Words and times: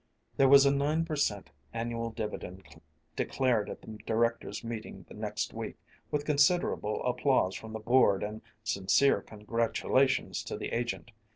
There 0.35 0.49
was 0.49 0.65
a 0.65 0.71
nine 0.73 1.05
per 1.05 1.15
cent. 1.15 1.51
annual 1.73 2.09
dividend 2.09 2.81
declared 3.15 3.69
at 3.69 3.83
the 3.83 3.97
directors' 4.07 4.63
meeting 4.63 5.05
the 5.07 5.13
next 5.13 5.53
week, 5.53 5.77
with 6.09 6.25
considerable 6.25 7.03
applause 7.05 7.53
from 7.53 7.71
the 7.73 7.79
board 7.79 8.23
and 8.23 8.41
sincere 8.63 9.21
congratulations 9.21 10.41
to 10.45 10.57
the 10.57 10.69
agent. 10.73 11.11